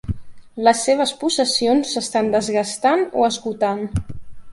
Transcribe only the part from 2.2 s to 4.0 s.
desgastant o esgotant.